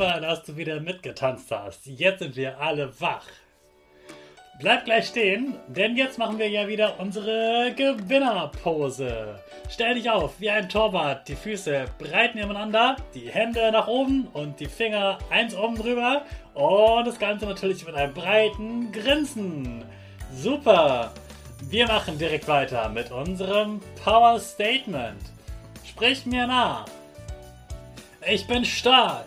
[0.00, 1.84] Super, dass du wieder mitgetanzt hast.
[1.84, 3.26] Jetzt sind wir alle wach.
[4.58, 9.38] Bleib gleich stehen, denn jetzt machen wir ja wieder unsere Gewinnerpose.
[9.68, 14.58] Stell dich auf wie ein Torwart, die Füße breit nebeneinander, die Hände nach oben und
[14.58, 16.22] die Finger eins oben drüber
[16.54, 19.84] und das Ganze natürlich mit einem breiten Grinsen.
[20.32, 21.12] Super!
[21.68, 25.20] Wir machen direkt weiter mit unserem Power Statement.
[25.84, 26.86] Sprich mir nach.
[28.26, 29.26] Ich bin stark.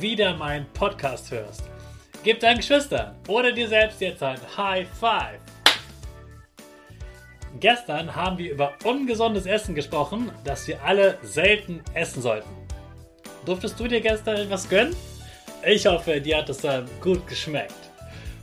[0.00, 1.64] wieder meinen Podcast hörst.
[2.24, 5.40] Gib deinen Geschwistern oder dir selbst jetzt ein High Five.
[7.60, 12.48] Gestern haben wir über ungesundes Essen gesprochen, das wir alle selten essen sollten.
[13.44, 14.96] Durftest du dir gestern etwas gönnen?
[15.64, 17.74] Ich hoffe, dir hat es dann gut geschmeckt.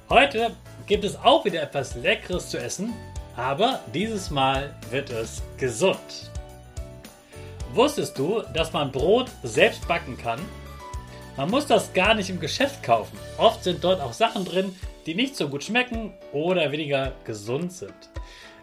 [0.09, 0.51] Heute
[0.85, 2.93] gibt es auch wieder etwas Leckeres zu essen,
[3.35, 6.31] aber dieses Mal wird es gesund.
[7.73, 10.39] Wusstest du, dass man Brot selbst backen kann?
[11.39, 13.17] Man muss das gar nicht im Geschäft kaufen.
[13.37, 17.93] Oft sind dort auch Sachen drin, die nicht so gut schmecken oder weniger gesund sind.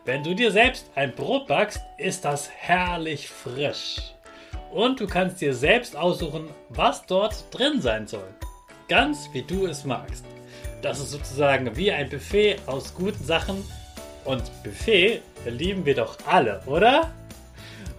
[0.04, 4.12] Wenn du dir selbst ein Brot backst, ist das herrlich frisch.
[4.74, 8.28] Und du kannst dir selbst aussuchen, was dort drin sein soll.
[8.88, 10.26] Ganz wie du es magst.
[10.82, 13.64] Das ist sozusagen wie ein Buffet aus guten Sachen.
[14.26, 17.10] Und Buffet lieben wir doch alle, oder?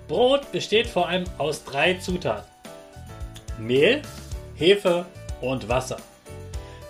[0.08, 2.46] Brot besteht vor allem aus drei Zutaten.
[3.58, 4.04] Mehl,
[4.58, 5.06] Hefe
[5.42, 5.98] und Wasser.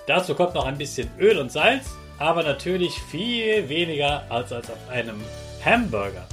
[0.08, 4.90] Dazu kommt noch ein bisschen Öl und Salz, aber natürlich viel weniger als, als auf
[4.90, 5.22] einem
[5.64, 6.26] Hamburger.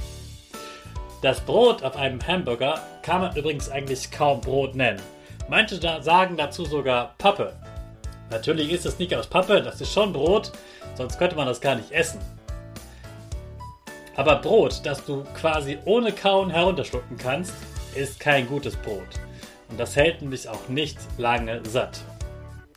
[1.21, 5.01] Das Brot auf einem Hamburger kann man übrigens eigentlich kaum Brot nennen.
[5.49, 7.53] Manche da sagen dazu sogar Pappe.
[8.29, 10.51] Natürlich ist es nicht aus Pappe, das ist schon Brot,
[10.95, 12.19] sonst könnte man das gar nicht essen.
[14.15, 17.53] Aber Brot, das du quasi ohne Kauen herunterschlucken kannst,
[17.93, 19.19] ist kein gutes Brot.
[19.69, 22.01] Und das hält nämlich auch nicht lange satt.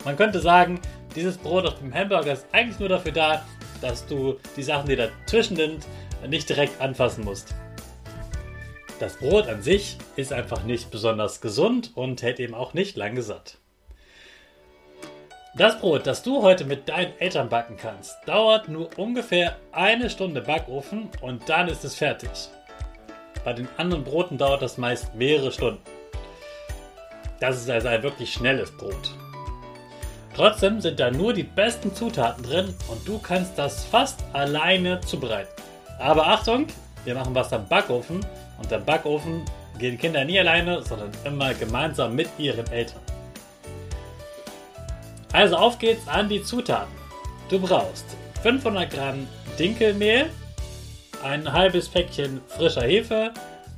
[0.05, 0.79] Man könnte sagen,
[1.15, 3.45] dieses Brot auf dem Hamburger ist eigentlich nur dafür da,
[3.81, 5.85] dass du die Sachen, die dazwischen sind,
[6.27, 7.53] nicht direkt anfassen musst.
[8.99, 13.21] Das Brot an sich ist einfach nicht besonders gesund und hält eben auch nicht lange
[13.21, 13.57] satt.
[15.55, 20.41] Das Brot, das du heute mit deinen Eltern backen kannst, dauert nur ungefähr eine Stunde
[20.41, 22.29] Backofen und dann ist es fertig.
[23.43, 25.81] Bei den anderen Broten dauert das meist mehrere Stunden.
[27.39, 29.15] Das ist also ein wirklich schnelles Brot.
[30.35, 35.51] Trotzdem sind da nur die besten Zutaten drin und du kannst das fast alleine zubereiten.
[35.99, 36.67] Aber Achtung,
[37.03, 38.25] wir machen was am Backofen
[38.61, 39.43] und am Backofen
[39.77, 43.01] gehen Kinder nie alleine, sondern immer gemeinsam mit ihren Eltern.
[45.31, 46.93] Also auf geht's an die Zutaten.
[47.49, 48.05] Du brauchst
[48.41, 49.27] 500 Gramm
[49.57, 50.29] Dinkelmehl,
[51.23, 53.33] ein halbes Päckchen frischer Hefe,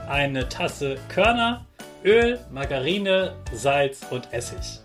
[0.08, 1.66] eine Tasse Körner,
[2.04, 4.80] Öl, Margarine, Salz und Essig.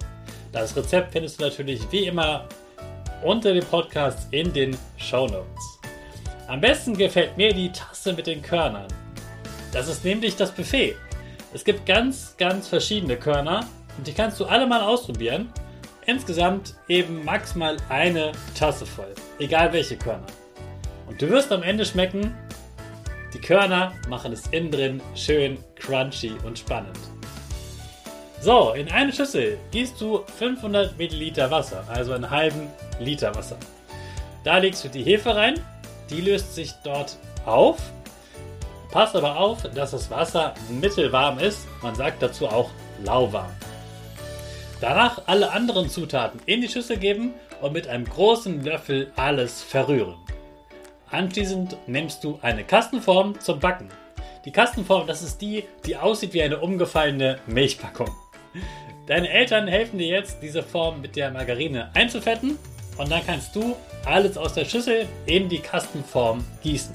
[0.53, 2.47] Das Rezept findest du natürlich wie immer
[3.23, 5.81] unter dem Podcast in den Show Notes.
[6.47, 8.87] Am besten gefällt mir die Tasse mit den Körnern.
[9.73, 10.95] Das ist nämlich das Buffet.
[11.55, 13.67] Es gibt ganz, ganz verschiedene Körner
[13.97, 15.51] Und die kannst du alle mal ausprobieren.
[16.05, 19.15] Insgesamt eben maximal eine Tasse voll.
[19.39, 20.27] Egal welche Körner.
[21.07, 22.37] Und du wirst am Ende schmecken,
[23.37, 26.97] die Körner machen es innen drin schön crunchy und spannend.
[28.41, 32.69] So, in eine Schüssel gießt du 500 Milliliter Wasser, also einen halben
[32.99, 33.59] Liter Wasser.
[34.43, 35.61] Da legst du die Hefe rein,
[36.09, 37.77] die löst sich dort auf.
[38.91, 41.67] Pass aber auf, dass das Wasser mittelwarm ist.
[41.83, 42.71] Man sagt dazu auch
[43.05, 43.51] lauwarm.
[44.81, 50.26] Danach alle anderen Zutaten in die Schüssel geben und mit einem großen Löffel alles verrühren.
[51.11, 53.89] Anschließend nimmst du eine Kastenform zum Backen.
[54.45, 58.11] Die Kastenform, das ist die, die aussieht wie eine umgefallene Milchpackung.
[59.07, 62.59] Deine Eltern helfen dir jetzt, diese Form mit der Margarine einzufetten
[62.97, 66.93] und dann kannst du alles aus der Schüssel in die Kastenform gießen.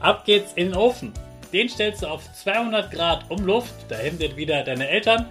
[0.00, 1.14] Ab geht's in den Ofen.
[1.54, 5.26] Den stellst du auf 200 Grad Umluft, dahin sind wieder deine Eltern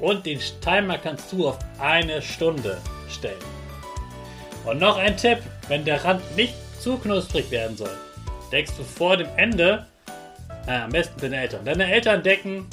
[0.00, 2.78] und den Timer kannst du auf eine Stunde
[3.10, 3.36] stellen.
[4.64, 5.38] Und noch ein Tipp,
[5.68, 7.96] wenn der Rand nicht zu knusprig werden soll,
[8.50, 9.86] deckst du vor dem Ende,
[10.66, 12.66] äh, am besten deine Eltern, deine Eltern decken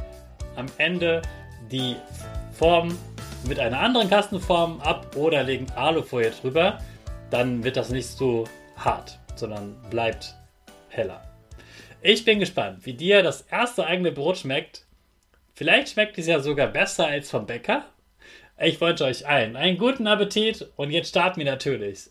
[0.56, 1.21] am Ende
[1.71, 1.95] die
[2.51, 2.97] Form
[3.47, 6.79] mit einer anderen Kastenform ab oder legen Alufolie drüber,
[7.29, 8.45] dann wird das nicht so
[8.77, 10.33] hart, sondern bleibt
[10.89, 11.23] heller.
[12.01, 14.85] Ich bin gespannt, wie dir das erste eigene Brot schmeckt.
[15.53, 17.85] Vielleicht schmeckt es ja sogar besser als vom Bäcker.
[18.59, 22.09] Ich wünsche euch allen einen guten Appetit und jetzt starten wir natürlich.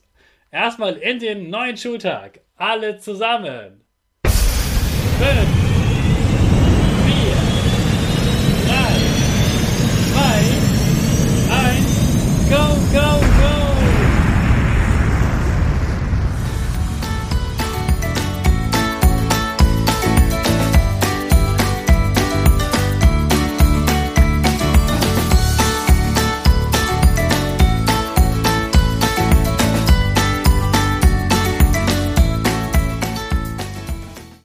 [0.51, 2.41] Erstmal in den neuen Schultag.
[2.57, 3.85] Alle zusammen.
[4.25, 5.58] Fünf.